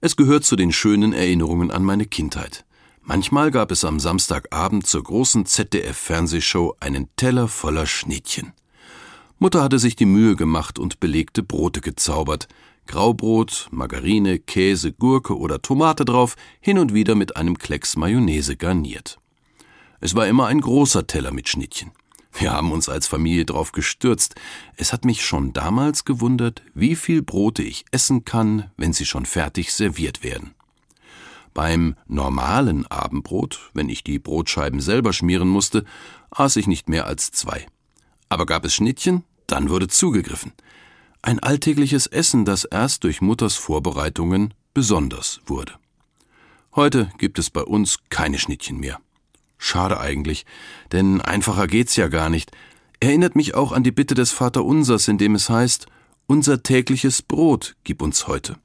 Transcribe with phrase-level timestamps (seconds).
[0.00, 2.64] Es gehört zu den schönen Erinnerungen an meine Kindheit.
[3.02, 8.52] Manchmal gab es am Samstagabend zur großen ZDF-Fernsehshow einen Teller voller Schnittchen.
[9.40, 12.46] Mutter hatte sich die Mühe gemacht und belegte Brote gezaubert.
[12.86, 19.18] Graubrot, Margarine, Käse, Gurke oder Tomate drauf, hin und wieder mit einem Klecks Mayonnaise garniert.
[20.00, 21.90] Es war immer ein großer Teller mit Schnittchen.
[22.38, 24.36] Wir haben uns als Familie drauf gestürzt.
[24.76, 29.26] Es hat mich schon damals gewundert, wie viel Brote ich essen kann, wenn sie schon
[29.26, 30.54] fertig serviert werden.
[31.52, 35.84] Beim normalen Abendbrot, wenn ich die Brotscheiben selber schmieren musste,
[36.30, 37.66] aß ich nicht mehr als zwei.
[38.28, 40.52] Aber gab es Schnittchen, dann wurde zugegriffen.
[41.22, 45.72] Ein alltägliches Essen, das erst durch Mutters Vorbereitungen besonders wurde.
[46.76, 49.00] Heute gibt es bei uns keine Schnittchen mehr.
[49.58, 50.46] Schade eigentlich,
[50.92, 52.52] denn einfacher geht's ja gar nicht.
[53.00, 55.86] Erinnert mich auch an die Bitte des Vaterunsers, in dem es heißt,
[56.26, 58.56] unser tägliches Brot gib uns heute.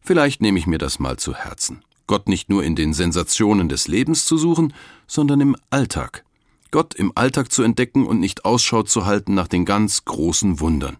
[0.00, 1.82] Vielleicht nehme ich mir das mal zu Herzen.
[2.06, 4.72] Gott nicht nur in den Sensationen des Lebens zu suchen,
[5.06, 6.24] sondern im Alltag.
[6.70, 10.96] Gott im Alltag zu entdecken und nicht Ausschau zu halten nach den ganz großen Wundern.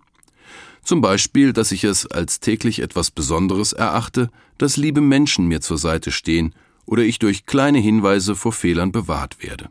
[0.82, 5.78] Zum Beispiel, dass ich es als täglich etwas Besonderes erachte, dass liebe Menschen mir zur
[5.78, 6.54] Seite stehen
[6.88, 9.68] oder ich durch kleine Hinweise vor Fehlern bewahrt werde.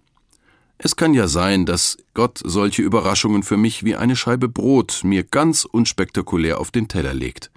[0.77, 5.23] Es kann ja sein, dass Gott solche Überraschungen für mich wie eine Scheibe Brot mir
[5.23, 7.51] ganz unspektakulär auf den Teller legt.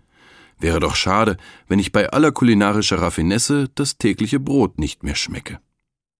[0.58, 1.36] Wäre doch schade,
[1.68, 5.60] wenn ich bei aller kulinarischer Raffinesse das tägliche Brot nicht mehr schmecke.